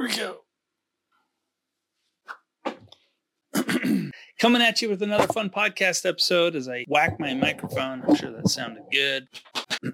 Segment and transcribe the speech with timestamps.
[0.00, 0.16] Here we
[3.54, 4.10] go.
[4.40, 8.02] Coming at you with another fun podcast episode as I whack my microphone.
[8.08, 9.28] I'm sure that sounded good.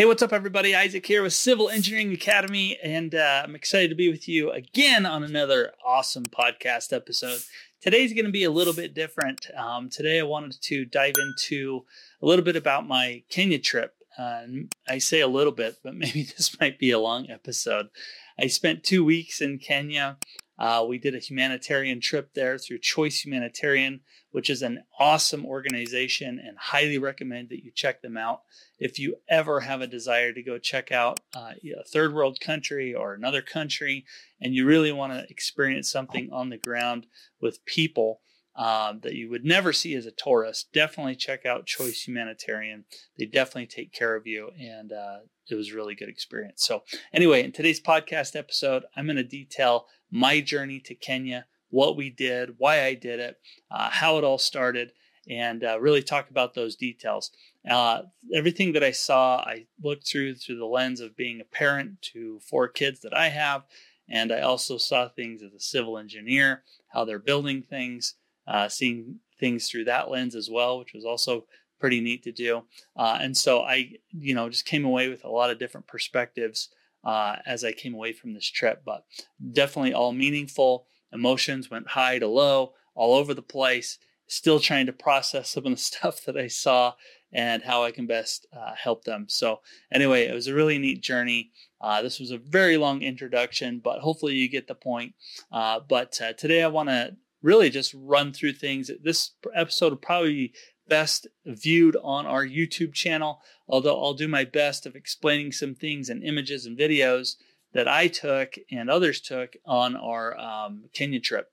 [0.00, 0.74] Hey, what's up, everybody?
[0.74, 5.04] Isaac here with Civil Engineering Academy, and uh, I'm excited to be with you again
[5.04, 7.40] on another awesome podcast episode.
[7.82, 9.48] Today's going to be a little bit different.
[9.54, 11.84] Um, today, I wanted to dive into
[12.22, 13.94] a little bit about my Kenya trip.
[14.18, 14.44] Uh,
[14.88, 17.90] I say a little bit, but maybe this might be a long episode.
[18.38, 20.16] I spent two weeks in Kenya.
[20.60, 24.00] Uh, we did a humanitarian trip there through Choice Humanitarian,
[24.30, 28.42] which is an awesome organization and highly recommend that you check them out.
[28.78, 32.94] If you ever have a desire to go check out uh, a third world country
[32.94, 34.04] or another country
[34.38, 37.06] and you really want to experience something on the ground
[37.40, 38.20] with people,
[38.56, 42.84] um, that you would never see as a tourist, definitely check out Choice Humanitarian.
[43.16, 46.64] They definitely take care of you, and uh, it was a really good experience.
[46.64, 51.96] So, anyway, in today's podcast episode, I'm going to detail my journey to Kenya, what
[51.96, 53.36] we did, why I did it,
[53.70, 54.92] uh, how it all started,
[55.28, 57.30] and uh, really talk about those details.
[57.68, 58.02] Uh,
[58.34, 62.40] everything that I saw, I looked through through the lens of being a parent to
[62.40, 63.62] four kids that I have,
[64.08, 68.14] and I also saw things as a civil engineer, how they're building things,
[68.50, 71.46] uh, seeing things through that lens as well, which was also
[71.78, 72.64] pretty neat to do.
[72.96, 76.68] Uh, and so I, you know, just came away with a lot of different perspectives
[77.04, 79.06] uh, as I came away from this trip, but
[79.52, 80.86] definitely all meaningful.
[81.12, 83.98] Emotions went high to low, all over the place.
[84.26, 86.94] Still trying to process some of the stuff that I saw
[87.32, 89.26] and how I can best uh, help them.
[89.28, 89.60] So,
[89.92, 91.52] anyway, it was a really neat journey.
[91.80, 95.14] Uh, this was a very long introduction, but hopefully you get the point.
[95.50, 98.90] Uh, but uh, today I want to really just run through things.
[99.02, 100.54] This episode will probably be
[100.88, 106.10] best viewed on our YouTube channel, although I'll do my best of explaining some things
[106.10, 107.36] and images and videos
[107.72, 111.48] that I took and others took on our um, Kenya trip.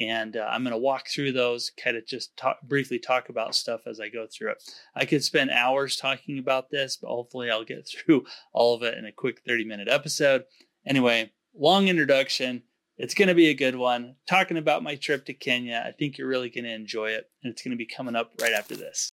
[0.00, 3.54] And uh, I'm going to walk through those, kind of just talk, briefly talk about
[3.54, 4.62] stuff as I go through it.
[4.94, 8.96] I could spend hours talking about this, but hopefully I'll get through all of it
[8.96, 10.44] in a quick 30 minute episode.
[10.86, 12.62] Anyway, long introduction.
[12.98, 14.16] It's going to be a good one.
[14.28, 17.52] Talking about my trip to Kenya, I think you're really going to enjoy it, and
[17.52, 19.12] it's going to be coming up right after this.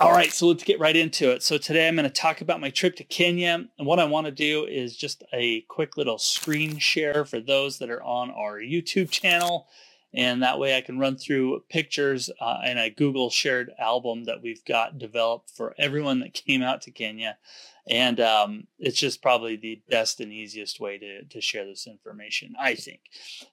[0.00, 1.42] All right, so let's get right into it.
[1.42, 3.64] So, today I'm going to talk about my trip to Kenya.
[3.78, 7.78] And what I want to do is just a quick little screen share for those
[7.78, 9.68] that are on our YouTube channel.
[10.14, 14.42] And that way I can run through pictures uh, in a Google shared album that
[14.42, 17.36] we've got developed for everyone that came out to Kenya.
[17.90, 22.54] And um, it's just probably the best and easiest way to, to share this information
[22.60, 23.00] i think.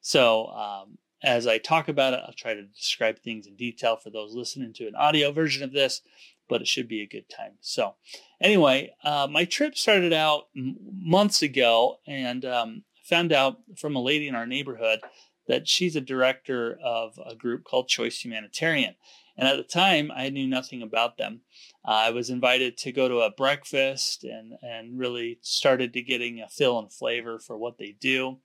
[0.01, 4.09] So um, as i talk about it i'll try to describe things in detail for
[4.09, 6.01] those listening to an audio version of this
[6.47, 7.53] but it should be a good time.
[7.61, 7.95] So
[8.41, 14.01] anyway uh, my trip started out m- months ago and um, found out from a
[14.01, 14.99] lady in our neighborhood
[15.47, 18.95] that she's a director of a group called choice humanitarian
[19.37, 21.41] and at the time, I knew nothing about them.
[21.85, 26.41] Uh, I was invited to go to a breakfast and, and really started to getting
[26.41, 28.39] a feel and flavor for what they do.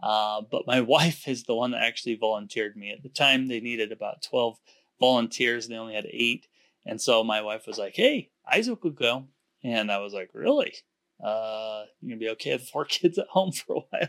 [0.00, 2.92] Uh, but my wife is the one that actually volunteered me.
[2.92, 4.58] At the time, they needed about 12
[5.00, 6.46] volunteers and they only had eight.
[6.86, 9.26] And so my wife was like, hey, Isaac will go.
[9.64, 10.74] And I was like, really?
[11.22, 14.08] Uh, you're gonna be okay with four kids at home for a while.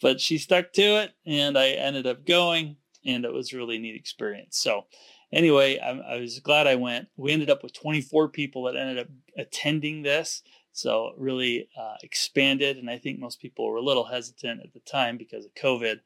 [0.00, 3.78] but she stuck to it and I ended up going and it was a really
[3.78, 4.58] neat experience.
[4.58, 4.86] So
[5.32, 7.08] anyway, I, I, was glad I went.
[7.16, 10.42] We ended up with 24 people that ended up attending this.
[10.72, 12.76] So really uh, expanded.
[12.76, 16.00] And I think most people were a little hesitant at the time because of COVID.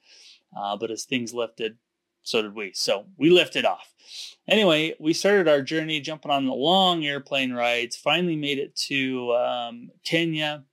[0.57, 1.77] Uh, but as things lifted,
[2.25, 2.73] so did we.
[2.75, 3.95] So we lifted off.
[4.49, 9.33] Anyway, we started our journey jumping on the long airplane rides, finally made it to
[9.35, 10.65] um, Kenya.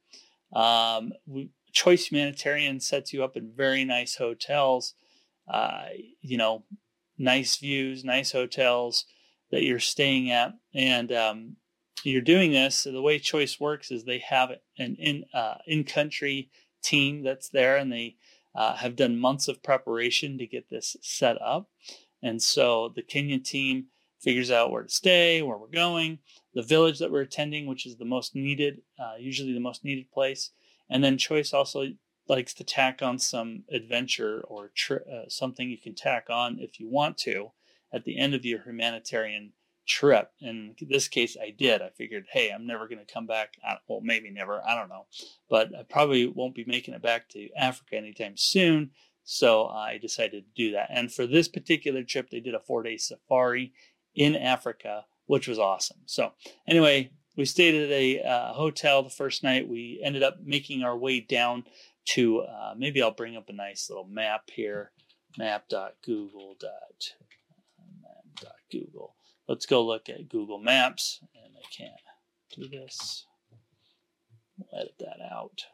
[0.53, 4.93] Um, we, Choice Humanitarian sets you up in very nice hotels.
[5.47, 5.85] Uh,
[6.21, 6.63] you know,
[7.17, 9.05] nice views, nice hotels
[9.51, 11.55] that you're staying at, and um,
[12.03, 12.75] you're doing this.
[12.75, 16.49] So the way Choice works is they have an in uh, in country
[16.83, 18.17] team that's there, and they
[18.55, 21.69] uh, have done months of preparation to get this set up.
[22.21, 23.87] And so the Kenyan team
[24.19, 26.19] figures out where to stay, where we're going,
[26.53, 30.11] the village that we're attending, which is the most needed, uh, usually the most needed
[30.11, 30.51] place.
[30.89, 31.87] And then Choice also
[32.27, 36.79] likes to tack on some adventure or tri- uh, something you can tack on if
[36.79, 37.51] you want to
[37.93, 39.53] at the end of your humanitarian
[39.91, 40.31] trip.
[40.39, 41.81] In this case, I did.
[41.81, 43.55] I figured, hey, I'm never going to come back.
[43.87, 44.61] Well, maybe never.
[44.65, 45.05] I don't know.
[45.49, 48.91] But I probably won't be making it back to Africa anytime soon.
[49.23, 50.87] So I decided to do that.
[50.89, 53.73] And for this particular trip, they did a four day safari
[54.15, 55.99] in Africa, which was awesome.
[56.05, 56.31] So,
[56.67, 59.69] anyway, we stayed at a uh, hotel the first night.
[59.69, 61.65] We ended up making our way down
[62.13, 64.91] to uh, maybe I'll bring up a nice little map here
[65.37, 66.57] map.google.
[69.51, 71.19] Let's go look at Google Maps.
[71.35, 71.91] And I can't
[72.55, 73.25] do this.
[74.57, 75.65] We'll edit that out.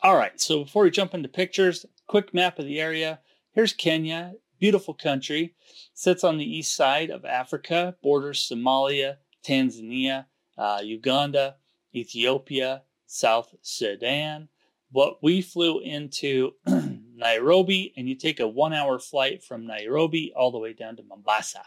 [0.00, 3.18] All right, so before we jump into pictures, quick map of the area.
[3.50, 5.56] Here's Kenya, beautiful country.
[5.92, 10.26] Sits on the east side of Africa, borders Somalia, Tanzania,
[10.56, 11.56] uh, Uganda,
[11.92, 14.48] Ethiopia, South Sudan.
[14.92, 16.52] But we flew into
[17.14, 21.02] Nairobi, and you take a one hour flight from Nairobi all the way down to
[21.02, 21.62] Mombasa.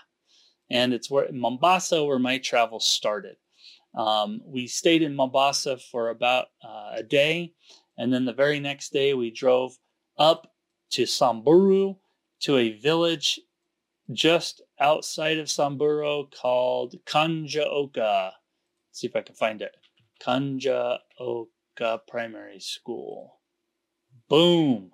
[0.69, 3.35] And it's where Mombasa where my travel started.
[3.95, 7.53] Um, we stayed in Mombasa for about uh, a day,
[7.97, 9.77] and then the very next day we drove
[10.17, 10.53] up
[10.91, 11.95] to Samburu
[12.41, 13.39] to a village
[14.13, 18.31] just outside of Samburu called Kanjaoka.
[18.31, 19.75] Let's see if I can find it.
[20.21, 21.47] Kanjaoka
[22.07, 23.39] Primary School.
[24.29, 24.91] Boom.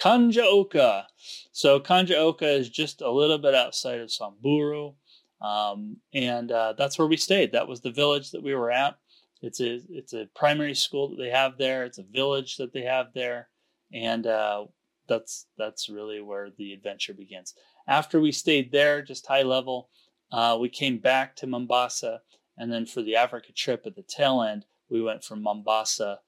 [0.00, 1.04] Kanjaoka.
[1.52, 4.92] So Kanjaoka is just a little bit outside of Samburu.
[5.40, 7.52] Um, and uh, that's where we stayed.
[7.52, 8.98] That was the village that we were at.
[9.42, 11.84] It's a it's a primary school that they have there.
[11.84, 13.48] It's a village that they have there,
[13.92, 14.64] and uh,
[15.08, 17.54] that's that's really where the adventure begins.
[17.86, 19.90] After we stayed there, just high level,
[20.32, 22.22] uh, we came back to Mombasa,
[22.56, 26.20] and then for the Africa trip at the tail end, we went from Mombasa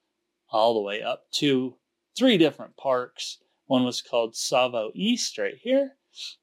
[0.51, 1.77] all the way up to
[2.17, 3.39] three different parks.
[3.67, 5.97] One was called Tsavo East, right here.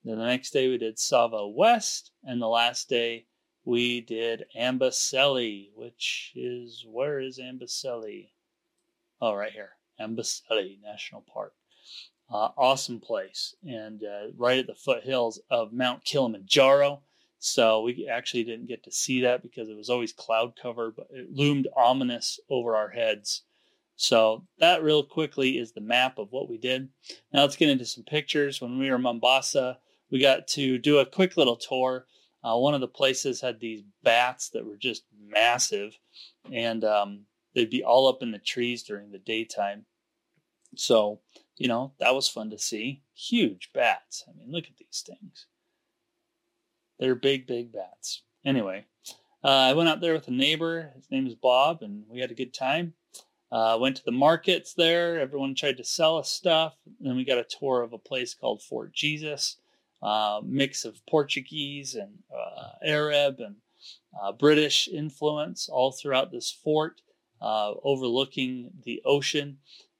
[0.03, 3.25] Then the next day we did Tsavo West, and the last day
[3.65, 8.29] we did Amboseli, which is where is Amboseli?
[9.19, 11.53] Oh, right here, Amboseli National Park.
[12.31, 17.01] Uh, awesome place, and uh, right at the foothills of Mount Kilimanjaro.
[17.39, 21.07] So we actually didn't get to see that because it was always cloud cover, but
[21.11, 23.43] it loomed ominous over our heads.
[23.97, 26.89] So that real quickly is the map of what we did.
[27.31, 28.61] Now let's get into some pictures.
[28.61, 29.77] When we were in Mombasa,
[30.11, 32.05] we got to do a quick little tour.
[32.43, 35.97] Uh, one of the places had these bats that were just massive,
[36.51, 37.21] and um,
[37.55, 39.85] they'd be all up in the trees during the daytime.
[40.75, 41.21] So,
[41.57, 43.01] you know, that was fun to see.
[43.15, 44.25] Huge bats.
[44.27, 45.47] I mean, look at these things.
[47.00, 48.21] They're big, big bats.
[48.45, 48.86] Anyway,
[49.44, 50.92] uh, I went out there with a neighbor.
[50.95, 52.94] His name is Bob, and we had a good time.
[53.51, 55.19] Uh, went to the markets there.
[55.19, 56.75] Everyone tried to sell us stuff.
[56.86, 59.57] And then we got a tour of a place called Fort Jesus,
[60.01, 63.56] uh, mix of Portuguese and uh, Arab and
[64.21, 67.01] uh, British influence all throughout this fort,
[67.42, 69.57] uh, overlooking the ocean.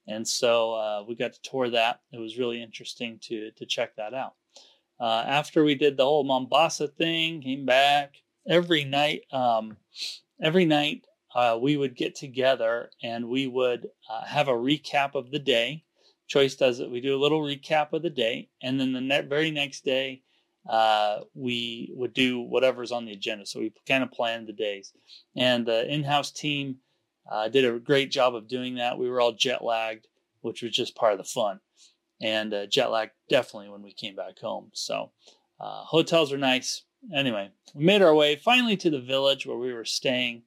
[0.08, 2.00] And so we got to tour that.
[2.12, 4.34] It was really interesting to to check that out.
[5.04, 8.16] After we did the whole Mombasa thing, came back
[8.48, 9.22] every night.
[9.32, 9.76] Um,
[10.40, 15.30] every night uh, we would get together and we would uh, have a recap of
[15.30, 15.84] the day.
[16.28, 16.90] Choice does it.
[16.90, 20.22] We do a little recap of the day, and then the ne- very next day,
[20.68, 23.46] uh, we would do whatever's on the agenda.
[23.46, 24.92] So we kind of planned the days,
[25.36, 26.78] and the in-house team
[27.30, 28.98] uh, did a great job of doing that.
[28.98, 30.08] We were all jet lagged,
[30.40, 31.60] which was just part of the fun,
[32.20, 34.70] and uh, jet lag definitely when we came back home.
[34.72, 35.10] So
[35.60, 36.82] uh, hotels are nice.
[37.14, 40.42] Anyway, we made our way finally to the village where we were staying.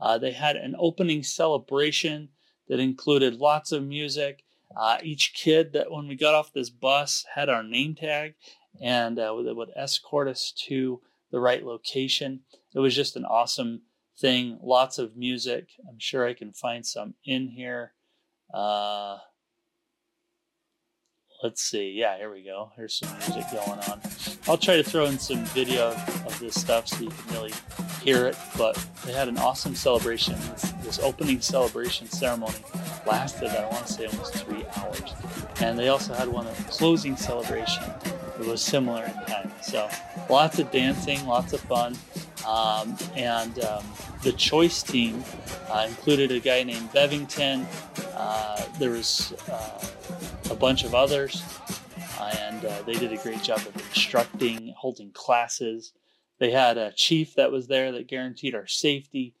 [0.00, 2.28] Uh, they had an opening celebration
[2.68, 4.44] that included lots of music.
[4.76, 8.34] Uh, each kid that when we got off this bus had our name tag
[8.80, 11.00] and uh, it would escort us to
[11.30, 12.40] the right location.
[12.74, 13.82] It was just an awesome
[14.18, 14.58] thing.
[14.62, 15.70] Lots of music.
[15.88, 17.92] I'm sure I can find some in here.
[18.52, 19.18] Uh,
[21.44, 21.90] let's see.
[21.90, 22.72] Yeah, here we go.
[22.74, 24.00] Here's some music going on.
[24.48, 27.52] I'll try to throw in some video of this stuff so you can really
[28.00, 28.36] hear it.
[28.56, 30.36] But they had an awesome celebration.
[30.52, 32.56] This, this opening celebration ceremony
[33.06, 35.12] lasted, I want to say, almost three hours.
[35.60, 37.84] And they also had one of closing celebration.
[38.40, 39.52] It was similar in time.
[39.62, 39.88] So
[40.30, 41.94] lots of dancing, lots of fun.
[42.48, 43.84] Um, and um,
[44.22, 45.22] the choice team
[45.68, 47.66] uh, included a guy named Bevington.
[48.14, 49.86] Uh, there was uh,
[50.54, 51.42] a bunch of others,
[52.20, 55.92] and uh, they did a great job of instructing, holding classes.
[56.38, 59.34] They had a chief that was there that guaranteed our safety.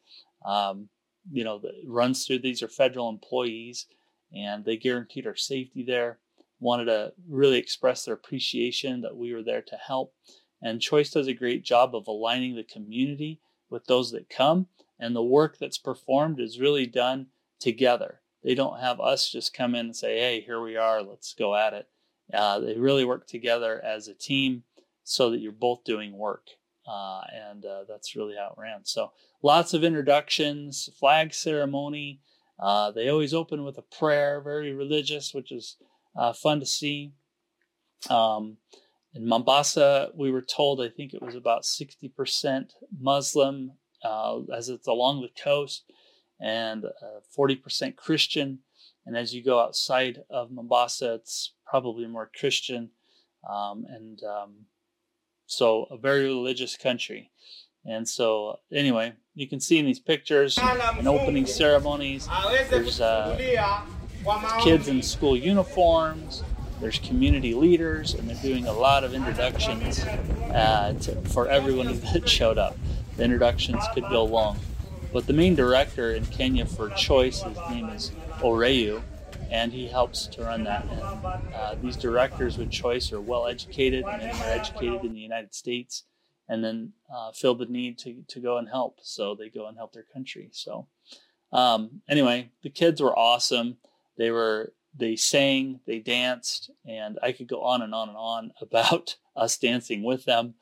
[0.44, 0.88] Um,
[1.30, 3.86] you know, runs through these are federal employees,
[4.34, 6.18] and they guaranteed our safety there.
[6.58, 10.14] Wanted to really express their appreciation that we were there to help.
[10.60, 13.40] And Choice does a great job of aligning the community
[13.70, 14.66] with those that come
[14.98, 17.28] and the work that's performed is really done
[17.60, 18.20] together.
[18.44, 21.56] They don't have us just come in and say, "Hey, here we are, let's go
[21.56, 21.88] at it."
[22.32, 24.64] Uh, they really work together as a team
[25.02, 26.48] so that you're both doing work.
[26.86, 28.84] Uh, and uh, that's really how it ran.
[28.84, 32.20] So lots of introductions, flag ceremony.
[32.58, 35.76] Uh, they always open with a prayer, very religious, which is
[36.16, 37.12] uh, fun to see.
[38.10, 38.58] Um,
[39.14, 42.70] in Mombasa, we were told, I think it was about 60%
[43.00, 43.72] Muslim
[44.04, 45.84] uh, as it's along the coast
[46.40, 46.84] and
[47.36, 48.60] 40% uh, Christian.
[49.06, 52.90] And as you go outside of Mombasa, it's probably more Christian.
[53.48, 54.54] Um, and um,
[55.46, 57.30] so a very religious country.
[57.86, 60.58] And so, anyway, you can see in these pictures
[60.98, 62.26] in opening ceremonies,
[62.70, 63.36] there's uh,
[64.62, 66.42] kids in school uniforms,
[66.80, 72.28] there's community leaders, and they're doing a lot of introductions uh, to, for everyone that
[72.28, 72.76] showed up.
[73.16, 74.58] The introductions could go long.
[75.14, 79.00] But the main director in Kenya for Choice, his name is Oreyu,
[79.48, 80.84] and he helps to run that.
[80.90, 85.54] And uh, these directors with Choice are well educated, and they're educated in the United
[85.54, 86.02] States,
[86.48, 88.98] and then uh, feel the need to, to go and help.
[89.02, 90.48] So they go and help their country.
[90.50, 90.88] So
[91.52, 93.76] um, anyway, the kids were awesome.
[94.18, 98.50] They were they sang, they danced, and I could go on and on and on
[98.60, 100.54] about us dancing with them,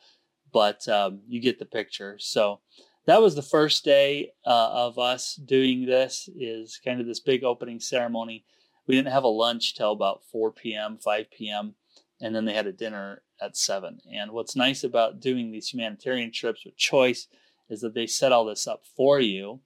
[0.52, 2.16] but um, you get the picture.
[2.18, 2.60] So
[3.06, 7.44] that was the first day uh, of us doing this is kind of this big
[7.44, 8.44] opening ceremony
[8.86, 11.74] we didn't have a lunch till about 4 p.m., 5 p.m.,
[12.20, 14.00] and then they had a dinner at 7.
[14.12, 17.28] And what's nice about doing these humanitarian trips with Choice
[17.68, 19.60] is that they set all this up for you.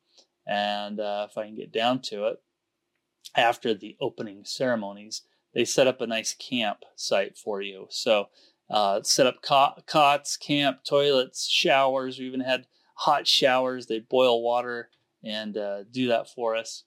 [0.46, 2.42] And uh, if I can get down to it,
[3.34, 7.86] after the opening ceremonies, they set up a nice camp site for you.
[7.90, 8.28] So,
[8.68, 12.18] uh, set up cots, camp, toilets, showers.
[12.18, 12.66] We even had
[12.96, 13.86] hot showers.
[13.86, 14.90] They boil water
[15.24, 16.84] and uh, do that for us.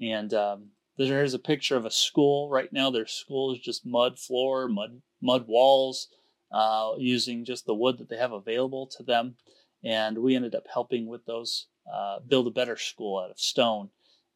[0.00, 2.90] And um, there's a picture of a school right now.
[2.90, 6.08] Their school is just mud floor, mud mud walls,
[6.52, 9.36] uh, using just the wood that they have available to them.
[9.84, 13.90] And we ended up helping with those, uh, build a better school out of stone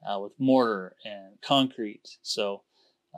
[0.08, 2.08] uh, with mortar and concrete.
[2.22, 2.62] So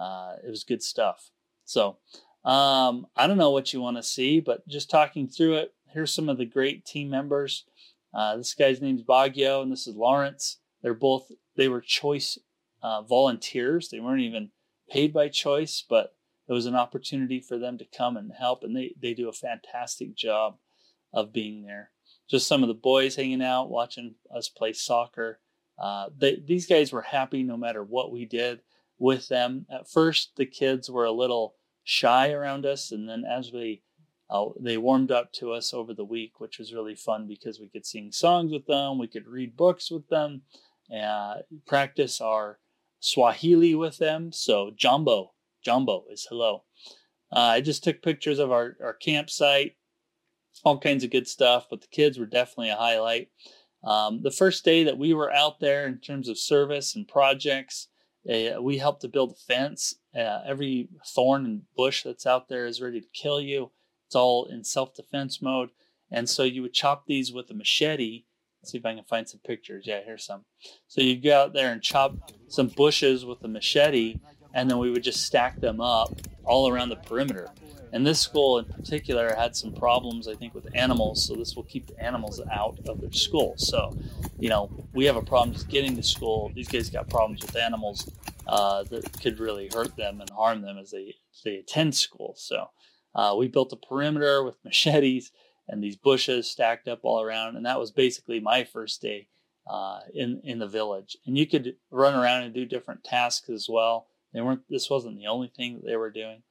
[0.01, 1.31] uh, it was good stuff.
[1.65, 1.99] So
[2.45, 6.13] um, I don't know what you want to see, but just talking through it, here's
[6.13, 7.65] some of the great team members.
[8.15, 10.59] Uh, this guy's name's Baggio, and this is Lawrence.
[10.83, 12.39] They're both they were choice
[12.83, 13.89] uh, volunteers.
[13.89, 14.51] They weren't even
[14.91, 16.15] paid by choice, but
[16.49, 19.33] it was an opportunity for them to come and help, and they, they do a
[19.33, 20.57] fantastic job
[21.13, 21.91] of being there.
[22.29, 25.41] Just some of the boys hanging out, watching us play soccer.
[25.79, 28.61] Uh, they, these guys were happy no matter what we did
[28.99, 29.67] with them.
[29.71, 33.83] At first, the kids were a little shy around us, and then as we
[34.31, 37.69] uh, they warmed up to us over the week, which was really fun because we
[37.69, 40.43] could sing songs with them, we could read books with them,
[40.95, 42.59] uh, practice our
[43.01, 44.33] Swahili with them.
[44.33, 45.33] So Jumbo,
[45.65, 46.65] Jumbo is hello.
[47.33, 49.77] Uh, I just took pictures of our, our campsite,
[50.65, 53.29] all kinds of good stuff, but the kids were definitely a highlight.
[53.85, 57.89] Um, the first day that we were out there in terms of service and projects,
[58.29, 59.95] uh, we helped to build a fence.
[60.15, 63.71] Uh, every thorn and bush that's out there is ready to kill you.
[64.09, 65.71] It's all in self defense mode.
[66.11, 68.25] And so you would chop these with a machete
[68.61, 69.87] Let's see if I can find some pictures.
[69.87, 70.45] Yeah, here's some.
[70.89, 74.19] So you'd go out there and chop some bushes with a machete,
[74.53, 77.49] and then we would just stack them up all around the perimeter.
[77.93, 81.25] And this school in particular had some problems, I think, with animals.
[81.25, 83.55] So this will keep the animals out of their school.
[83.57, 83.97] So,
[84.39, 86.51] you know, we have a problem just getting to school.
[86.55, 88.11] These guys got problems with animals
[88.47, 92.35] uh, that could really hurt them and harm them as they, as they attend school.
[92.37, 92.69] So
[93.15, 95.33] uh, we built a perimeter with machetes
[95.69, 97.57] and these bushes stacked up all around.
[97.57, 99.29] And that was basically my first day
[99.69, 101.17] uh, in in the village.
[101.27, 104.07] And you could run around and do different tasks as well.
[104.33, 104.63] They weren't.
[104.69, 106.43] This wasn't the only thing that they were doing,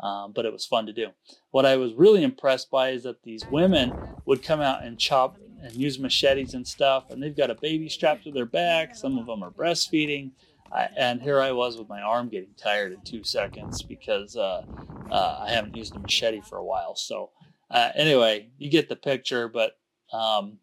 [0.00, 1.08] um, but it was fun to do.
[1.50, 3.92] What I was really impressed by is that these women
[4.26, 7.88] would come out and chop and use machetes and stuff, and they've got a baby
[7.88, 8.94] strapped to their back.
[8.94, 10.32] Some of them are breastfeeding.
[10.72, 14.64] I, and here I was with my arm getting tired in two seconds because uh,
[15.10, 16.96] uh, I haven't used a machete for a while.
[16.96, 17.30] So
[17.70, 19.78] uh, anyway, you get the picture, but
[20.12, 20.58] um,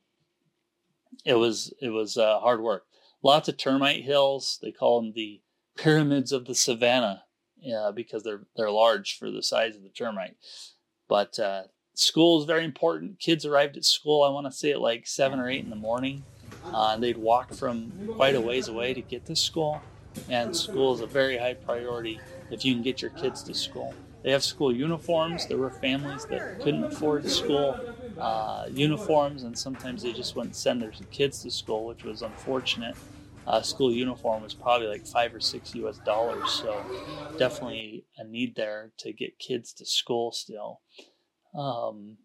[1.25, 2.85] it was it was uh, hard work.
[3.21, 4.59] Lots of termite hills.
[4.61, 5.41] They call them the
[5.75, 7.23] pyramids of the savannah
[7.95, 10.35] because they're they're large for the size of the termite.
[11.07, 13.19] But uh, school is very important.
[13.19, 14.23] Kids arrived at school.
[14.23, 16.23] I want to say at like seven or eight in the morning,
[16.65, 19.81] uh, they'd walk from quite a ways away to get to school.
[20.29, 22.19] And school is a very high priority
[22.51, 23.93] if you can get your kids to school.
[24.23, 25.47] They have school uniforms.
[25.47, 27.77] There were families that couldn't afford school,
[28.17, 32.95] uh, uniforms, and sometimes they just wouldn't send their kids to school, which was unfortunate.
[33.45, 35.97] Uh, school uniform was probably like five or six U.S.
[36.05, 36.81] dollars, so
[37.37, 40.79] definitely a need there to get kids to school still.
[41.53, 42.17] Um,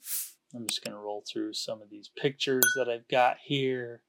[0.55, 4.03] I'm just going to roll through some of these pictures that I've got here.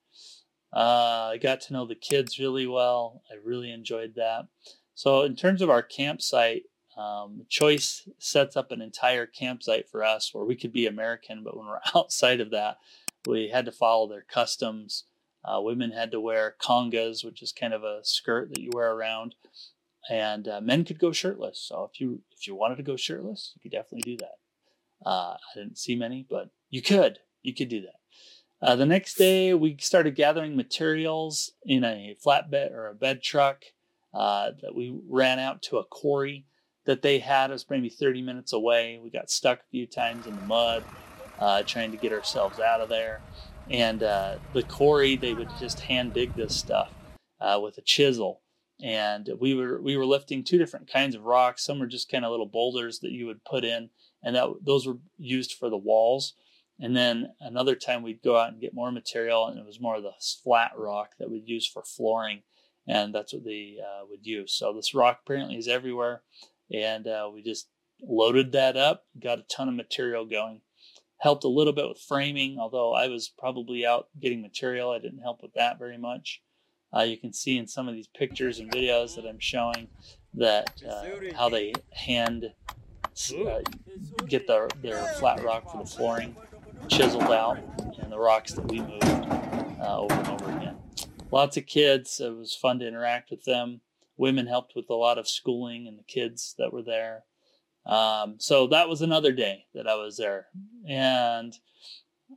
[0.73, 3.23] Uh, I got to know the kids really well.
[3.31, 4.47] I really enjoyed that.
[4.93, 6.63] So, in terms of our campsite,
[6.97, 11.55] um, Choice sets up an entire campsite for us where we could be American, but
[11.55, 12.77] when we're outside of that,
[13.25, 15.05] we had to follow their customs.
[15.43, 18.91] Uh, women had to wear kangas, which is kind of a skirt that you wear
[18.91, 19.35] around,
[20.09, 21.65] and uh, men could go shirtless.
[21.65, 24.35] So if you if you wanted to go shirtless, you could definitely do that.
[25.05, 27.19] Uh, I didn't see many, but you could.
[27.41, 27.98] You could do that.
[28.61, 33.63] Uh, the next day, we started gathering materials in a flatbed or a bed truck
[34.13, 36.45] uh, that we ran out to a quarry
[36.85, 37.49] that they had.
[37.49, 38.99] It was maybe 30 minutes away.
[39.01, 40.83] We got stuck a few times in the mud
[41.39, 43.21] uh, trying to get ourselves out of there.
[43.69, 46.91] And uh, the quarry, they would just hand dig this stuff
[47.39, 48.41] uh, with a chisel.
[48.81, 51.65] And we were we were lifting two different kinds of rocks.
[51.65, 53.89] Some were just kind of little boulders that you would put in
[54.23, 56.33] and that those were used for the walls.
[56.79, 59.97] And then another time we'd go out and get more material, and it was more
[59.97, 62.43] of the flat rock that we'd use for flooring,
[62.87, 64.53] and that's what they uh, would use.
[64.53, 66.21] So this rock apparently is everywhere,
[66.73, 67.67] and uh, we just
[68.01, 70.61] loaded that up, got a ton of material going.
[71.17, 74.91] Helped a little bit with framing, although I was probably out getting material.
[74.91, 76.41] I didn't help with that very much.
[76.95, 79.89] Uh, you can see in some of these pictures and videos that I'm showing
[80.35, 81.03] that uh,
[81.35, 82.53] how they hand
[83.37, 83.59] uh,
[84.27, 86.37] get the, their flat rock for the flooring
[86.87, 87.59] chiseled out
[88.01, 90.77] and the rocks that we moved uh, over and over again.
[91.31, 92.19] Lots of kids.
[92.19, 93.81] It was fun to interact with them.
[94.17, 97.23] Women helped with a lot of schooling and the kids that were there.
[97.85, 100.47] Um, so that was another day that I was there.
[100.87, 101.57] And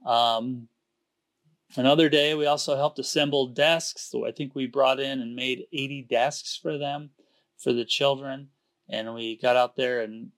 [0.06, 0.68] um,
[1.76, 4.10] another day, we also helped assemble desks.
[4.10, 7.10] So I think we brought in and made 80 desks for them,
[7.58, 8.48] for the children.
[8.88, 10.30] And we got out there and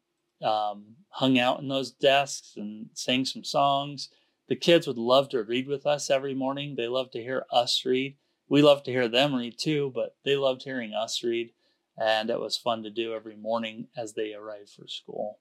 [0.45, 4.11] um, hung out in those desks and sang some songs.
[4.49, 6.75] The kids would love to read with us every morning.
[6.77, 8.17] They love to hear us read.
[8.49, 11.51] We love to hear them read too, but they loved hearing us read.
[11.97, 15.39] And it was fun to do every morning as they arrived for school.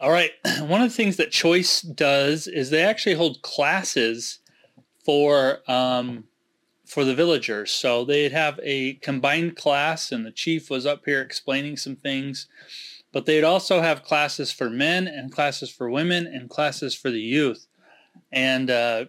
[0.00, 0.32] All right.
[0.60, 4.40] One of the things that Choice does is they actually hold classes
[5.04, 6.24] for um,
[6.88, 7.70] for the villagers.
[7.70, 12.48] So they'd have a combined class, and the chief was up here explaining some things.
[13.12, 17.20] But they'd also have classes for men and classes for women and classes for the
[17.20, 17.66] youth.
[18.32, 19.06] And uh,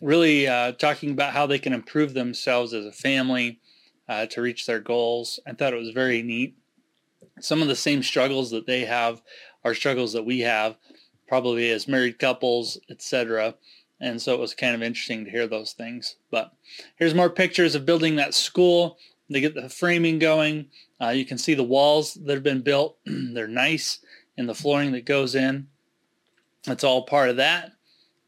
[0.00, 3.60] really uh, talking about how they can improve themselves as a family
[4.08, 5.38] uh, to reach their goals.
[5.46, 6.56] I thought it was very neat.
[7.40, 9.22] Some of the same struggles that they have
[9.64, 10.76] are struggles that we have,
[11.28, 13.54] probably as married couples, etc.
[14.02, 16.16] And so it was kind of interesting to hear those things.
[16.30, 16.52] But
[16.96, 18.98] here's more pictures of building that school.
[19.30, 20.66] They get the framing going.
[21.00, 22.98] Uh, you can see the walls that have been built.
[23.06, 24.00] They're nice,
[24.36, 25.68] and the flooring that goes in.
[26.64, 27.72] That's all part of that.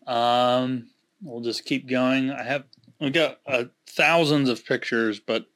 [0.07, 2.31] Um, we'll just keep going.
[2.31, 2.65] I have
[3.01, 5.47] we got uh, thousands of pictures, but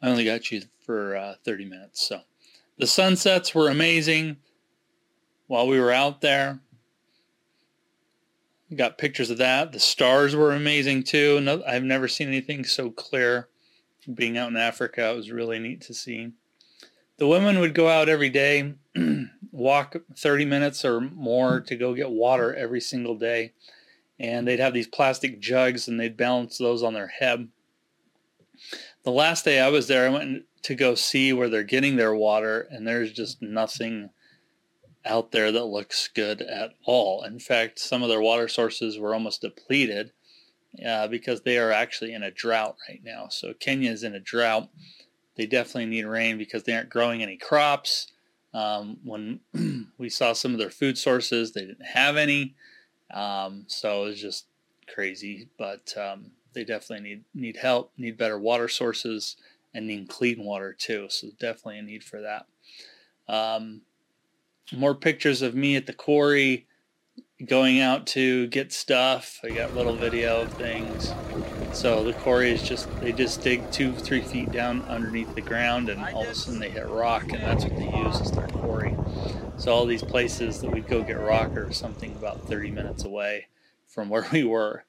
[0.00, 2.06] I only got you for uh, 30 minutes.
[2.06, 2.20] So
[2.78, 4.36] the sunsets were amazing
[5.48, 6.60] while we were out there.
[8.74, 9.72] Got pictures of that.
[9.72, 11.40] The stars were amazing too.
[11.40, 13.48] No, I've never seen anything so clear.
[14.12, 16.32] Being out in Africa, it was really neat to see.
[17.16, 18.74] The women would go out every day,
[19.52, 23.52] walk 30 minutes or more to go get water every single day.
[24.20, 27.48] And they'd have these plastic jugs and they'd balance those on their head.
[29.04, 32.14] The last day I was there, I went to go see where they're getting their
[32.14, 34.10] water, and there's just nothing
[35.08, 37.24] out there that looks good at all.
[37.24, 40.12] In fact, some of their water sources were almost depleted
[40.86, 43.28] uh, because they are actually in a drought right now.
[43.28, 44.68] So Kenya is in a drought.
[45.36, 48.08] They definitely need rain because they aren't growing any crops.
[48.52, 49.40] Um, when
[49.98, 52.54] we saw some of their food sources, they didn't have any.
[53.12, 54.46] Um, so it was just
[54.92, 55.48] crazy.
[55.58, 59.36] But um, they definitely need need help, need better water sources,
[59.74, 61.06] and need clean water too.
[61.08, 62.46] So definitely a need for that.
[63.32, 63.82] Um,
[64.72, 66.66] more pictures of me at the quarry
[67.44, 69.40] going out to get stuff.
[69.44, 71.12] I got little video of things.
[71.72, 75.88] So the quarry is just, they just dig two, three feet down underneath the ground
[75.88, 78.48] and all of a sudden they hit rock and that's what they use as their
[78.48, 78.96] quarry.
[79.56, 83.46] So all these places that we'd go get rock are something about 30 minutes away
[83.86, 84.84] from where we were.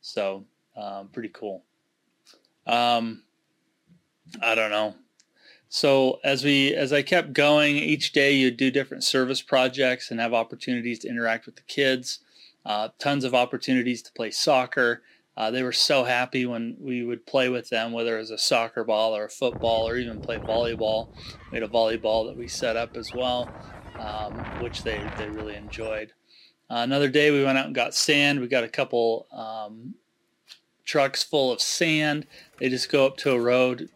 [0.00, 0.44] So
[0.76, 1.62] um, pretty cool.
[2.66, 3.24] Um,
[4.40, 4.94] I don't know
[5.74, 10.20] So as we as I kept going, each day you'd do different service projects and
[10.20, 12.18] have opportunities to interact with the kids.
[12.66, 15.00] Uh, tons of opportunities to play soccer.
[15.34, 18.36] Uh, they were so happy when we would play with them, whether it was a
[18.36, 21.08] soccer ball or a football or even play volleyball.
[21.50, 23.50] We had a volleyball that we set up as well,
[23.98, 26.12] um, which they, they really enjoyed.
[26.68, 28.40] Uh, another day we went out and got sand.
[28.40, 29.94] We got a couple um,
[30.84, 32.26] trucks full of sand.
[32.58, 33.88] They just go up to a road,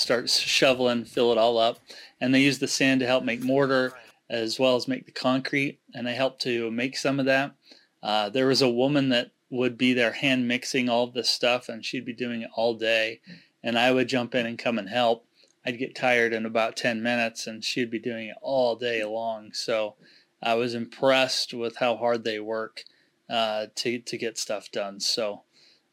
[0.00, 1.78] start shoveling, fill it all up,
[2.20, 3.92] and they use the sand to help make mortar
[4.28, 5.80] as well as make the concrete.
[5.94, 7.54] And they help to make some of that.
[8.02, 11.84] Uh, there was a woman that would be there hand mixing all this stuff and
[11.84, 13.20] she'd be doing it all day
[13.62, 15.26] and I would jump in and come and help.
[15.66, 19.52] I'd get tired in about 10 minutes and she'd be doing it all day long.
[19.52, 19.96] So
[20.42, 22.84] I was impressed with how hard they work
[23.28, 25.00] uh, to, to get stuff done.
[25.00, 25.42] So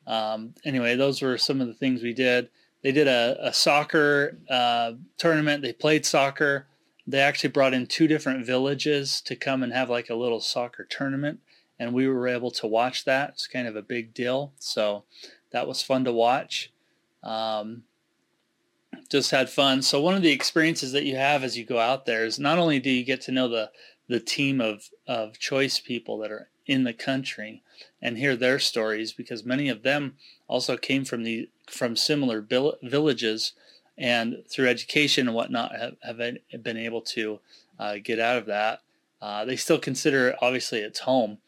[0.05, 2.49] um, anyway, those were some of the things we did.
[2.87, 5.61] They did a, a soccer uh, tournament.
[5.61, 6.67] They played soccer.
[7.05, 10.85] They actually brought in two different villages to come and have like a little soccer
[10.85, 11.41] tournament
[11.77, 13.31] and we were able to watch that.
[13.31, 14.53] It's kind of a big deal.
[14.59, 15.03] So
[15.51, 16.71] that was fun to watch.
[17.23, 17.83] Um,
[19.09, 19.81] just had fun.
[19.81, 22.57] So one of the experiences that you have as you go out there is not
[22.57, 23.69] only do you get to know the
[24.07, 27.63] the team of of choice people that are in the country
[28.01, 30.15] and hear their stories because many of them
[30.47, 33.53] also came from the from similar villages
[33.97, 37.39] and through education and whatnot have, have been able to
[37.79, 38.81] uh, get out of that.
[39.21, 41.39] Uh, they still consider obviously it's home,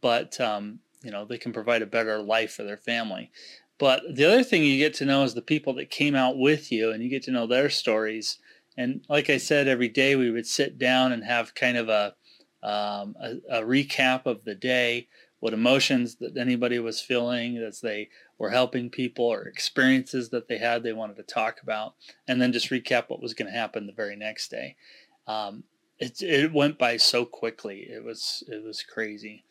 [0.00, 3.30] but um, you know they can provide a better life for their family.
[3.78, 6.72] But the other thing you get to know is the people that came out with
[6.72, 8.38] you, and you get to know their stories.
[8.76, 12.14] And like I said, every day we would sit down and have kind of a
[12.62, 15.08] um, a, a, recap of the day,
[15.40, 20.58] what emotions that anybody was feeling as they were helping people, or experiences that they
[20.58, 21.94] had they wanted to talk about,
[22.26, 24.76] and then just recap what was going to happen the very next day.
[25.26, 25.64] Um,
[25.98, 27.80] it, it went by so quickly.
[27.80, 29.44] It was it was crazy.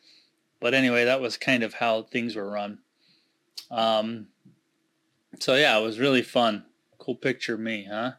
[0.60, 2.78] But anyway, that was kind of how things were run.
[3.70, 4.28] Um,
[5.38, 6.64] so yeah, it was really fun.
[6.98, 8.12] Cool picture me, huh?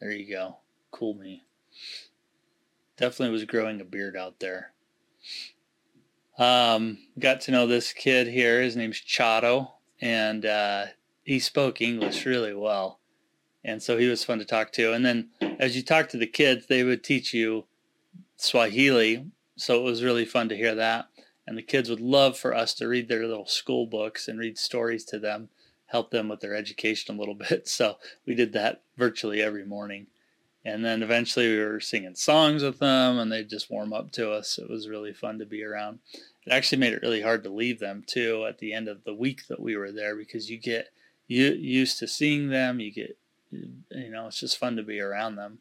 [0.00, 0.58] There you go.
[0.90, 1.44] Cool me.
[3.00, 4.72] Definitely was growing a beard out there.
[6.38, 8.62] Um, got to know this kid here.
[8.62, 10.86] His name's Chato, and uh,
[11.24, 13.00] he spoke English really well.
[13.64, 14.92] And so he was fun to talk to.
[14.92, 17.66] And then as you talk to the kids, they would teach you
[18.36, 19.26] Swahili.
[19.56, 21.10] So it was really fun to hear that
[21.50, 24.56] and the kids would love for us to read their little school books and read
[24.56, 25.48] stories to them,
[25.86, 27.66] help them with their education a little bit.
[27.66, 30.06] So we did that virtually every morning.
[30.64, 34.30] And then eventually we were singing songs with them and they'd just warm up to
[34.30, 34.58] us.
[34.58, 36.00] It was really fun to be around.
[36.46, 39.14] It actually made it really hard to leave them too at the end of the
[39.14, 40.88] week that we were there because you get
[41.26, 43.16] you used to seeing them, you get
[43.50, 45.58] you know, it's just fun to be around them.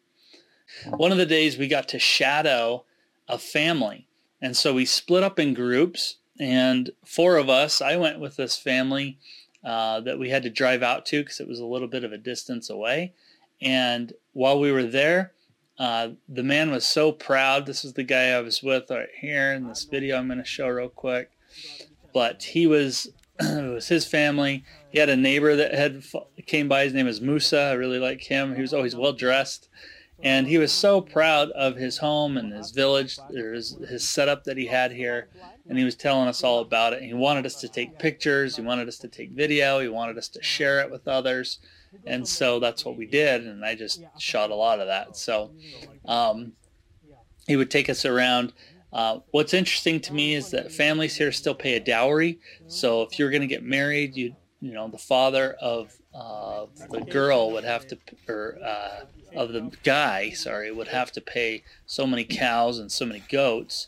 [0.86, 2.86] One of the days we got to shadow
[3.28, 4.10] a family
[4.42, 8.58] and so we split up in groups, and four of us, I went with this
[8.58, 9.18] family
[9.64, 12.14] uh, that we had to drive out to because it was a little bit of
[12.14, 13.14] a distance away.
[13.62, 15.34] And while we were there,
[15.78, 17.66] uh, the man was so proud.
[17.66, 20.46] This is the guy I was with right here in this video I'm going to
[20.46, 21.32] show real quick.
[22.14, 24.64] But he was, it was his family.
[24.92, 26.04] He had a neighbor that had
[26.46, 26.84] came by.
[26.84, 27.60] His name is Musa.
[27.60, 28.56] I really like him.
[28.56, 29.70] He was always well dressed
[30.22, 34.58] and he was so proud of his home and his village his, his setup that
[34.58, 35.30] he had here
[35.68, 38.62] and he was telling us all about it he wanted us to take pictures he
[38.62, 41.60] wanted us to take video he wanted us to share it with others
[42.06, 45.16] and so that's what we did and i just shot a lot of that.
[45.16, 45.52] So
[46.06, 46.54] um,
[47.48, 48.54] he would take us around.
[48.92, 52.40] Uh, what's interesting to me is that families here still pay a dowry.
[52.68, 57.02] So if you're going to get married you you know the father of uh, the
[57.02, 57.98] girl would have to
[58.28, 63.06] or uh, of the guy, sorry, would have to pay so many cows and so
[63.06, 63.88] many goats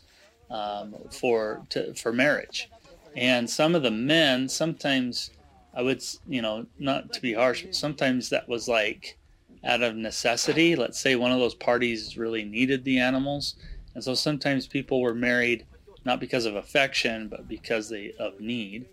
[0.50, 2.70] um, for to, for marriage,
[3.16, 5.30] and some of the men sometimes
[5.74, 9.18] I would you know not to be harsh, but sometimes that was like
[9.64, 10.76] out of necessity.
[10.76, 13.56] Let's say one of those parties really needed the animals,
[13.94, 15.66] and so sometimes people were married
[16.04, 18.86] not because of affection, but because they of need.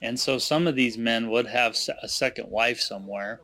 [0.00, 3.40] And so some of these men would have a second wife somewhere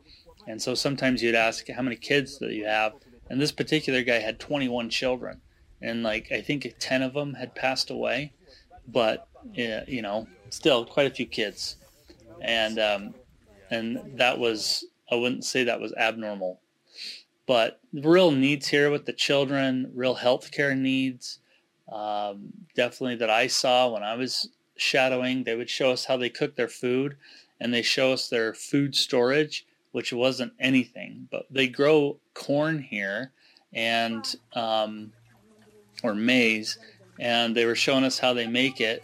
[0.49, 2.93] and so sometimes you'd ask, how many kids do you have?
[3.29, 5.41] And this particular guy had 21 children.
[5.79, 8.33] And like, I think 10 of them had passed away.
[8.87, 11.75] But, eh, you know, still quite a few kids.
[12.41, 13.15] And, um,
[13.69, 16.61] and that was, I wouldn't say that was abnormal.
[17.45, 21.39] But real needs here with the children, real health care needs,
[21.91, 25.43] um, definitely that I saw when I was shadowing.
[25.43, 27.17] They would show us how they cook their food
[27.59, 31.27] and they show us their food storage which wasn't anything.
[31.31, 33.31] But they grow corn here,
[33.73, 34.23] and
[34.53, 35.13] um,
[36.03, 36.77] or maize,
[37.19, 39.03] and they were showing us how they make it.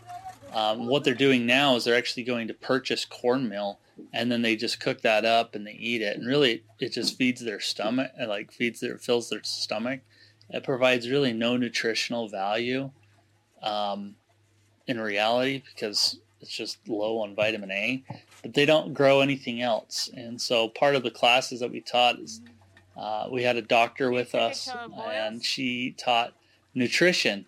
[0.55, 3.77] Um, what they're doing now is they're actually going to purchase cornmeal
[4.13, 6.17] and then they just cook that up and they eat it.
[6.17, 9.99] And really it just feeds their stomach like feeds their fills their stomach.
[10.49, 12.91] It provides really no nutritional value
[13.61, 14.15] um,
[14.87, 18.03] in reality because it's just low on vitamin a
[18.41, 20.09] but they don't grow anything else.
[20.15, 22.39] And so part of the classes that we taught is
[22.95, 24.69] uh, we had a doctor with us
[25.05, 26.33] and she taught
[26.73, 27.45] nutrition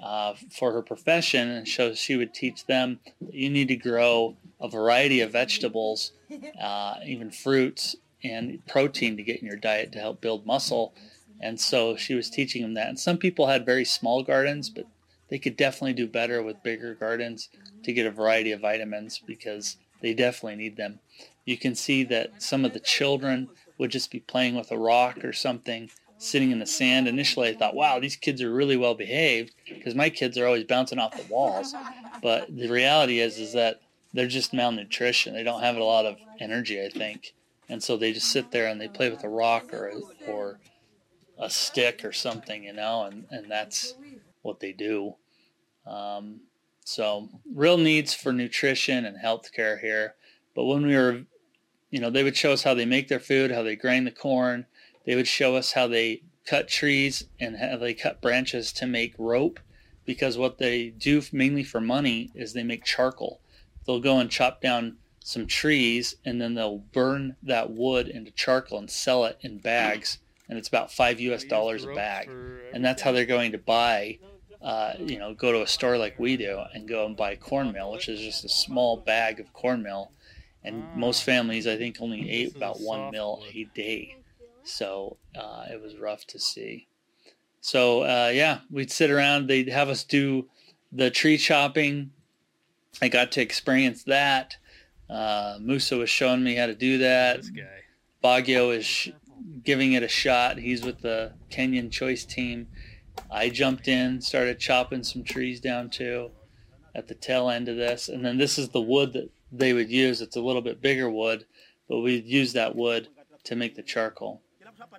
[0.00, 4.68] uh, for her profession, and so she would teach them you need to grow a
[4.68, 6.12] variety of vegetables,
[6.60, 10.94] uh, even fruits, and protein to get in your diet to help build muscle.
[11.40, 12.88] And so she was teaching them that.
[12.88, 14.86] And some people had very small gardens, but
[15.28, 17.48] they could definitely do better with bigger gardens
[17.84, 20.98] to get a variety of vitamins because they definitely need them.
[21.44, 25.24] You can see that some of the children would just be playing with a rock
[25.24, 27.08] or something sitting in the sand.
[27.08, 30.64] Initially, I thought, wow, these kids are really well behaved because my kids are always
[30.64, 31.74] bouncing off the walls.
[32.20, 33.80] But the reality is, is that
[34.12, 35.34] they're just malnutrition.
[35.34, 37.32] They don't have a lot of energy, I think,
[37.68, 40.58] and so they just sit there and they play with a rock or a, or
[41.38, 43.94] a stick or something, you know, and and that's
[44.42, 45.14] what they do.
[45.86, 46.40] Um,
[46.84, 50.14] so real needs for nutrition and health care here.
[50.54, 51.22] But when we were,
[51.90, 54.10] you know, they would show us how they make their food, how they grind the
[54.10, 54.66] corn,
[55.08, 59.14] they would show us how they cut trees and how they cut branches to make
[59.16, 59.58] rope
[60.04, 63.40] because what they do mainly for money is they make charcoal.
[63.86, 68.80] They'll go and chop down some trees and then they'll burn that wood into charcoal
[68.80, 72.28] and sell it in bags and it's about five US dollars a bag.
[72.74, 74.18] And that's how they're going to buy
[74.60, 77.92] uh, you know, go to a store like we do and go and buy cornmeal,
[77.92, 80.12] which is just a small bag of cornmeal.
[80.62, 84.18] And most families, I think, only ate about one meal a day.
[84.68, 86.88] So uh, it was rough to see.
[87.60, 89.46] So uh, yeah, we'd sit around.
[89.46, 90.48] They'd have us do
[90.92, 92.10] the tree chopping.
[93.00, 94.56] I got to experience that.
[95.08, 97.38] Uh, Musa was showing me how to do that.
[97.38, 97.62] This guy.
[98.22, 99.10] Baguio is sh-
[99.64, 100.58] giving it a shot.
[100.58, 102.68] He's with the Kenyan Choice team.
[103.30, 106.30] I jumped in, started chopping some trees down too
[106.94, 108.08] at the tail end of this.
[108.08, 110.20] And then this is the wood that they would use.
[110.20, 111.46] It's a little bit bigger wood,
[111.88, 113.08] but we'd use that wood
[113.44, 114.42] to make the charcoal.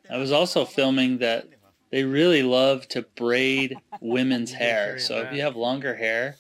[0.09, 1.47] I was also filming that
[1.91, 4.99] they really love to braid women's hair.
[4.99, 6.35] So if you have longer hair,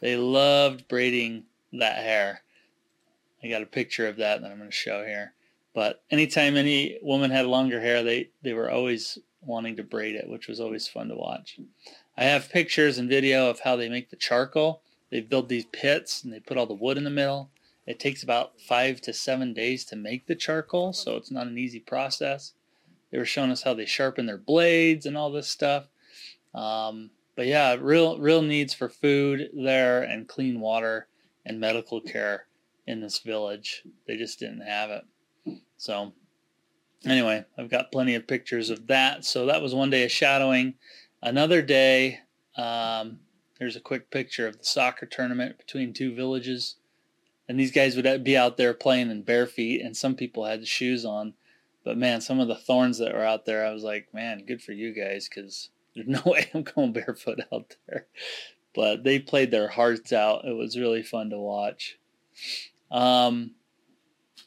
[0.00, 2.42] they loved braiding that hair.
[3.42, 5.32] I got a picture of that that I'm going to show here.
[5.74, 10.28] But anytime any woman had longer hair, they, they were always wanting to braid it,
[10.28, 11.58] which was always fun to watch.
[12.16, 14.82] I have pictures and video of how they make the charcoal.
[15.10, 17.50] They build these pits and they put all the wood in the middle.
[17.86, 21.58] It takes about five to seven days to make the charcoal, so it's not an
[21.58, 22.52] easy process.
[23.14, 25.86] They were showing us how they sharpen their blades and all this stuff.
[26.52, 31.06] Um, but yeah, real real needs for food there and clean water
[31.46, 32.46] and medical care
[32.88, 33.84] in this village.
[34.08, 35.04] They just didn't have it.
[35.76, 36.12] So
[37.06, 39.24] anyway, I've got plenty of pictures of that.
[39.24, 40.74] So that was one day of shadowing.
[41.22, 42.18] Another day,
[42.56, 43.20] um,
[43.60, 46.78] there's a quick picture of the soccer tournament between two villages.
[47.48, 50.66] And these guys would be out there playing in bare feet, and some people had
[50.66, 51.34] shoes on.
[51.84, 54.62] But man, some of the thorns that were out there, I was like, man, good
[54.62, 58.06] for you guys because there's no way I'm going barefoot out there.
[58.74, 60.44] But they played their hearts out.
[60.44, 61.98] It was really fun to watch.
[62.90, 63.52] Um,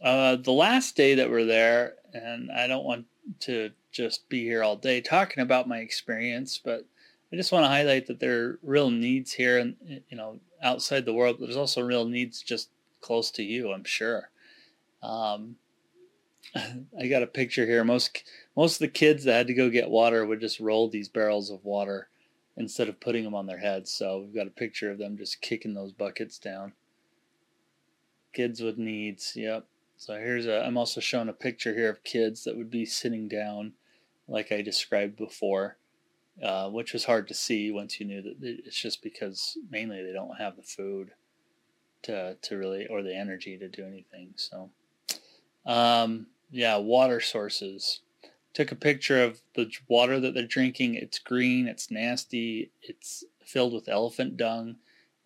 [0.01, 3.05] uh, the last day that we're there, and I don't want
[3.41, 6.85] to just be here all day talking about my experience, but
[7.31, 9.75] I just want to highlight that there are real needs here, and
[10.09, 11.37] you know, outside the world.
[11.39, 12.69] There's also real needs just
[13.01, 13.71] close to you.
[13.71, 14.29] I'm sure.
[15.01, 15.55] Um,
[16.55, 17.83] I got a picture here.
[17.83, 18.23] Most
[18.55, 21.49] most of the kids that had to go get water would just roll these barrels
[21.49, 22.09] of water
[22.55, 23.91] instead of putting them on their heads.
[23.91, 26.73] So we've got a picture of them just kicking those buckets down.
[28.33, 29.33] Kids with needs.
[29.35, 29.65] Yep.
[29.97, 30.65] So here's a.
[30.65, 33.73] I'm also showing a picture here of kids that would be sitting down,
[34.27, 35.77] like I described before,
[36.41, 40.13] uh, which was hard to see once you knew that it's just because mainly they
[40.13, 41.11] don't have the food
[42.03, 44.33] to to really or the energy to do anything.
[44.35, 44.69] So.
[45.65, 48.01] Um, yeah, water sources.
[48.53, 50.95] Took a picture of the water that they're drinking.
[50.95, 54.77] It's green, it's nasty, it's filled with elephant dung.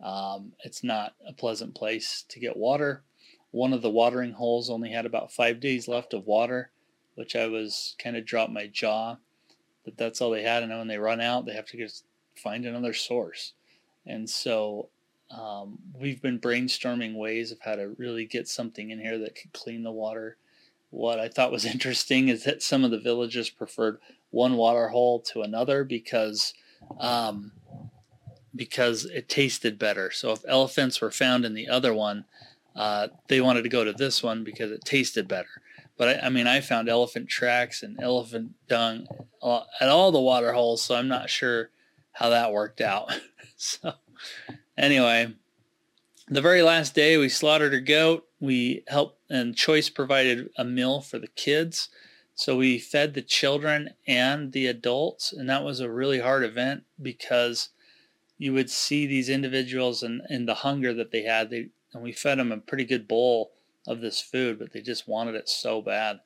[0.04, 3.04] Um, it's not a pleasant place to get water.
[3.52, 6.72] One of the watering holes only had about five days left of water,
[7.16, 9.18] which I was kind of dropped my jaw
[9.86, 10.64] that that's all they had.
[10.64, 11.88] And when they run out, they have to
[12.36, 13.54] find another source.
[14.06, 14.90] And so
[15.30, 19.54] um, we've been brainstorming ways of how to really get something in here that could
[19.54, 20.38] clean the water
[20.92, 23.98] what I thought was interesting is that some of the villagers preferred
[24.30, 26.54] one water hole to another because
[27.00, 27.52] um,
[28.56, 30.12] because it tasted better.
[30.12, 32.26] So if elephants were found in the other one,
[32.76, 35.62] uh, they wanted to go to this one because it tasted better.
[35.98, 39.08] But I, I mean, I found elephant tracks and elephant dung
[39.80, 41.70] at all the water holes, so I'm not sure
[42.14, 43.12] how that worked out.
[43.56, 43.94] so
[44.78, 45.34] anyway,
[46.28, 48.26] the very last day we slaughtered a goat.
[48.40, 51.90] We helped, and Choice provided a meal for the kids.
[52.36, 56.84] So we fed the children and the adults, and that was a really hard event
[57.02, 57.70] because
[58.38, 61.50] you would see these individuals and, and the hunger that they had.
[61.50, 63.52] They and we fed them a pretty good bowl
[63.88, 66.22] of this food, but they just wanted it so bad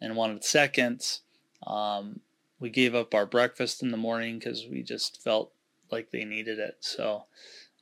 [0.00, 1.20] and wanted seconds.
[1.66, 2.20] Um,
[2.58, 5.52] we gave up our breakfast in the morning because we just felt
[5.90, 6.78] like they needed it.
[6.80, 7.24] So,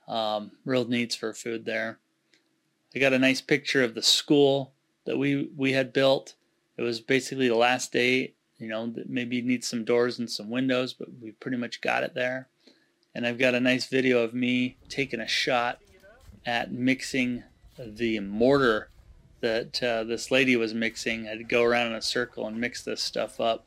[0.09, 1.99] um, real needs for food there.
[2.95, 4.73] I got a nice picture of the school
[5.05, 6.35] that we we had built.
[6.77, 8.35] It was basically the last day.
[8.59, 12.15] You know, maybe need some doors and some windows, but we pretty much got it
[12.15, 12.49] there
[13.19, 15.81] and I've got a nice video of me taking a shot
[16.47, 17.43] at mixing
[17.77, 18.91] the mortar
[19.41, 21.29] that uh, this lady was mixing.
[21.29, 23.67] I'd go around in a circle and mix this stuff up.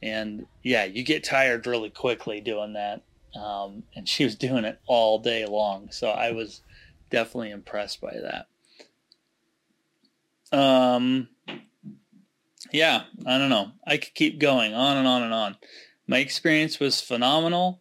[0.00, 3.02] And yeah, you get tired really quickly doing that.
[3.34, 5.90] Um, and she was doing it all day long.
[5.90, 6.60] So I was
[7.08, 8.48] definitely impressed by that.
[10.56, 11.28] Um,
[12.72, 13.72] yeah, I don't know.
[13.86, 15.56] I could keep going on and on and on.
[16.06, 17.80] My experience was phenomenal.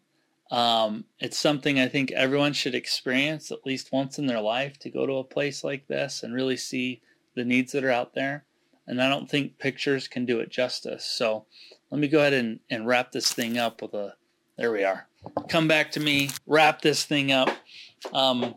[0.51, 4.89] Um, it's something I think everyone should experience at least once in their life to
[4.89, 7.01] go to a place like this and really see
[7.35, 8.45] the needs that are out there.
[8.85, 11.03] And I don't think pictures can do it justice.
[11.05, 11.45] So
[11.91, 14.15] let me go ahead and, and wrap this thing up with a,
[14.57, 15.07] there we are.
[15.49, 17.49] Come back to me, wrap this thing up.
[18.13, 18.55] Um,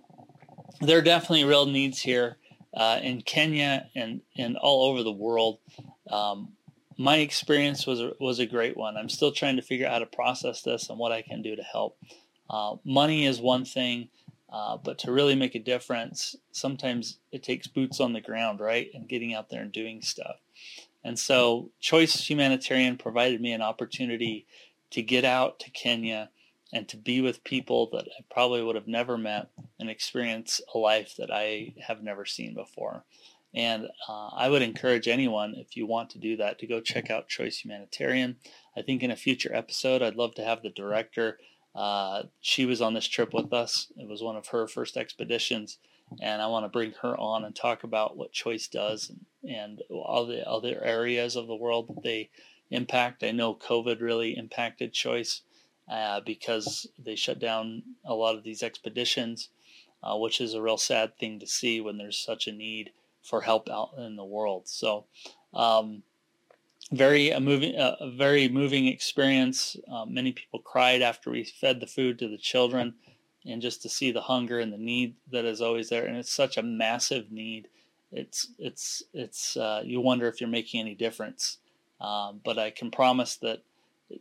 [0.81, 2.39] there are definitely real needs here
[2.75, 5.59] uh, in Kenya and, and all over the world.
[6.11, 6.53] Um,
[6.97, 8.97] my experience was a, was a great one.
[8.97, 11.57] I'm still trying to figure out how to process this and what I can do
[11.57, 11.99] to help.
[12.49, 14.09] Uh, money is one thing,
[14.53, 18.91] uh, but to really make a difference, sometimes it takes boots on the ground, right?
[18.93, 20.37] And getting out there and doing stuff.
[21.03, 24.47] And so, Choice Humanitarian provided me an opportunity
[24.91, 26.29] to get out to Kenya
[26.73, 29.49] and to be with people that I probably would have never met
[29.81, 33.05] and experience a life that I have never seen before.
[33.53, 37.11] And uh, I would encourage anyone, if you want to do that, to go check
[37.11, 38.37] out Choice Humanitarian.
[38.77, 41.39] I think in a future episode, I'd love to have the director.
[41.75, 43.93] Uh, she was on this trip with us.
[43.97, 45.79] It was one of her first expeditions,
[46.21, 49.83] and I want to bring her on and talk about what Choice does and, and
[49.91, 52.31] all the other areas of the world that they
[52.71, 53.25] impact.
[53.25, 55.43] I know COVID really impacted Choice
[55.91, 59.49] uh, because they shut down a lot of these expeditions,
[60.03, 63.43] uh, which is a real sad thing to see when there's such a need for
[63.43, 64.69] help out in the world.
[64.69, 65.05] So,
[65.53, 66.03] um,
[66.93, 69.77] very a moving, a very moving experience.
[69.91, 72.95] Uh, many people cried after we fed the food to the children,
[73.47, 76.33] and just to see the hunger and the need that is always there, and it's
[76.33, 77.69] such a massive need.
[78.11, 81.59] It's it's it's uh, you wonder if you're making any difference,
[82.01, 83.63] um, but I can promise that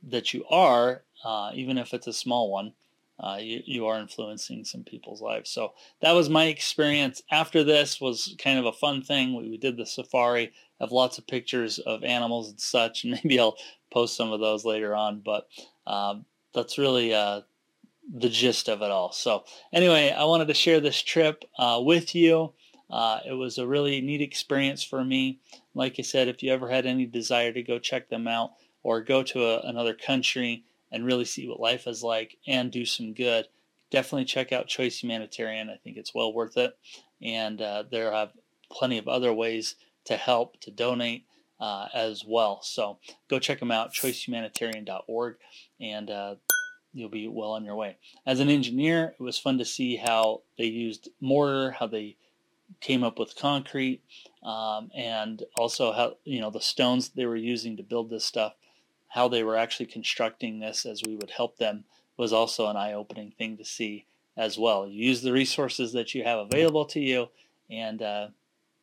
[0.09, 2.73] that you are, uh, even if it's a small one
[3.19, 5.49] uh, you, you are influencing some people's lives.
[5.49, 7.21] So that was my experience.
[7.31, 9.35] After this was kind of a fun thing.
[9.35, 10.53] We, we did the safari.
[10.79, 13.57] Have lots of pictures of animals and such, and maybe I'll
[13.91, 15.19] post some of those later on.
[15.19, 15.47] But
[15.85, 17.41] um, that's really uh,
[18.13, 19.11] the gist of it all.
[19.11, 22.53] So anyway, I wanted to share this trip uh, with you.
[22.89, 25.39] Uh, it was a really neat experience for me.
[25.75, 28.51] Like I said, if you ever had any desire to go check them out
[28.81, 32.85] or go to a, another country, and really see what life is like and do
[32.85, 33.47] some good,
[33.91, 35.69] definitely check out Choice Humanitarian.
[35.69, 36.77] I think it's well worth it.
[37.21, 38.29] And uh, there are
[38.71, 39.75] plenty of other ways
[40.05, 41.25] to help, to donate
[41.59, 42.61] uh, as well.
[42.61, 42.97] So
[43.29, 45.35] go check them out, choicehumanitarian.org,
[45.81, 46.35] and uh,
[46.93, 47.97] you'll be well on your way.
[48.25, 52.15] As an engineer, it was fun to see how they used mortar, how they
[52.81, 54.01] came up with concrete,
[54.43, 58.53] um, and also how you know the stones they were using to build this stuff
[59.09, 61.83] how they were actually constructing this as we would help them
[62.17, 64.05] was also an eye-opening thing to see
[64.37, 64.87] as well.
[64.87, 67.27] You use the resources that you have available to you,
[67.69, 68.27] and uh,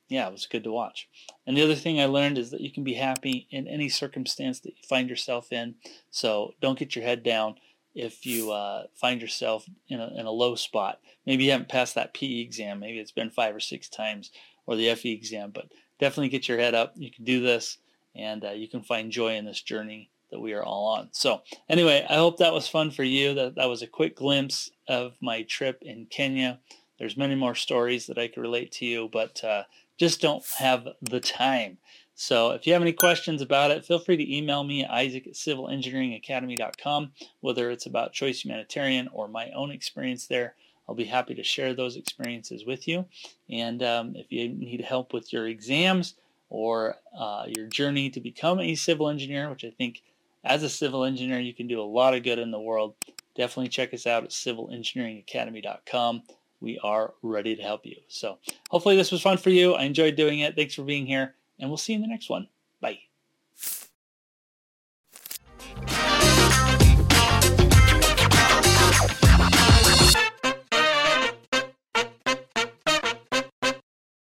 [0.08, 1.08] yeah, it was good to watch.
[1.46, 4.60] And the other thing I learned is that you can be happy in any circumstance
[4.60, 5.76] that you find yourself in.
[6.10, 7.56] So don't get your head down
[7.94, 11.00] if you uh, find yourself in a, in a low spot.
[11.24, 12.80] Maybe you haven't passed that PE exam.
[12.80, 14.30] Maybe it's been five or six times,
[14.66, 15.50] or the FE exam.
[15.50, 16.92] But definitely get your head up.
[16.96, 17.78] You can do this,
[18.14, 21.08] and uh, you can find joy in this journey that we are all on.
[21.12, 23.34] So anyway, I hope that was fun for you.
[23.34, 26.60] That that was a quick glimpse of my trip in Kenya.
[26.98, 29.64] There's many more stories that I could relate to you, but uh,
[29.98, 31.78] just don't have the time.
[32.14, 35.26] So if you have any questions about it, feel free to email me at isaac
[35.26, 40.54] at civilengineeringacademy.com, whether it's about Choice Humanitarian or my own experience there.
[40.88, 43.04] I'll be happy to share those experiences with you.
[43.50, 46.14] And um, if you need help with your exams
[46.48, 50.02] or uh, your journey to become a civil engineer, which I think
[50.46, 52.94] as a civil engineer you can do a lot of good in the world,
[53.34, 56.22] definitely check us out at civilengineeringacademy.com.
[56.60, 57.96] We are ready to help you.
[58.08, 58.38] So
[58.70, 59.74] hopefully this was fun for you.
[59.74, 60.56] I enjoyed doing it.
[60.56, 62.48] Thanks for being here, and we'll see you in the next one.
[62.80, 62.98] Bye.